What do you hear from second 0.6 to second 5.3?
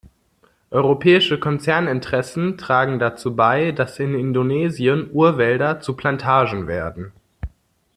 Europäische Konzerninteressen tragen dazu bei, dass in Indonesien